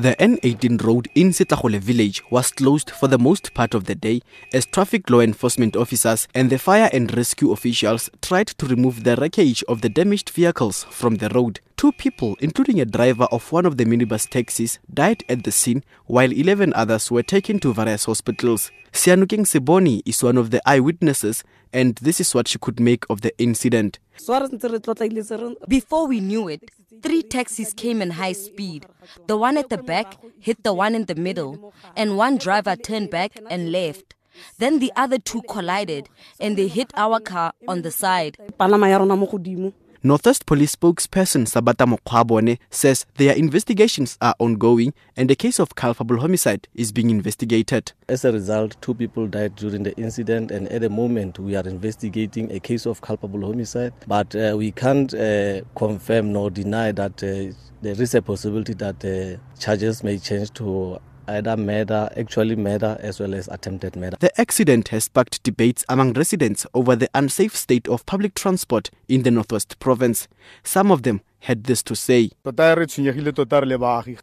[0.00, 4.22] The N18 road in Setlagole village was closed for the most part of the day
[4.50, 9.14] as traffic law enforcement officers and the fire and rescue officials tried to remove the
[9.16, 11.60] wreckage of the damaged vehicles from the road.
[11.76, 15.84] Two people, including a driver of one of the minibus taxis, died at the scene
[16.06, 18.70] while 11 others were taken to various hospitals.
[18.92, 23.20] Sianukeng Seboni is one of the eyewitnesses and this is what she could make of
[23.20, 23.98] the incident.
[25.68, 26.70] Before we knew it,
[27.02, 28.86] three taxis came in high speed.
[29.28, 33.10] The one at the back hit the one in the middle, and one driver turned
[33.10, 34.14] back and left.
[34.58, 38.36] Then the other two collided and they hit our car on the side.
[40.02, 46.18] Northwest Police spokesperson Sabata Mokgwabone says their investigations are ongoing and a case of culpable
[46.18, 47.92] homicide is being investigated.
[48.08, 51.68] As a result, two people died during the incident, and at the moment, we are
[51.68, 53.92] investigating a case of culpable homicide.
[54.06, 59.04] But uh, we can't uh, confirm nor deny that uh, there is a possibility that
[59.04, 60.98] uh, charges may change to
[61.30, 64.16] either murder, actually murder, as well as attempted murder.
[64.20, 69.22] The accident has sparked debates among residents over the unsafe state of public transport in
[69.22, 70.28] the Northwest Province.
[70.62, 72.30] Some of them had this to say.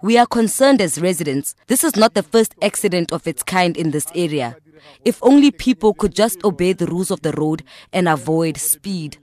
[0.02, 1.56] We are concerned as residents.
[1.68, 4.56] This is not the first accident of its kind in this area.
[5.04, 9.18] If only people could just obey the rules of the road and avoid speed.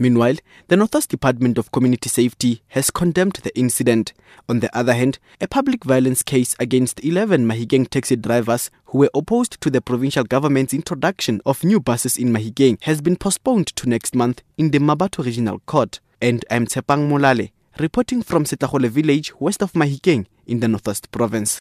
[0.00, 0.36] Meanwhile,
[0.68, 4.14] the Northwest Department of Community Safety has condemned the incident.
[4.48, 9.10] On the other hand, a public violence case against 11 Mahikeng taxi drivers who were
[9.14, 13.90] opposed to the provincial government's introduction of new buses in Mahikeng has been postponed to
[13.90, 16.00] next month in the Mmabatho Regional Court.
[16.22, 21.58] And I'm Tshepang Molale, reporting from Setlagole village west of Mahikeng in the Northwest Province.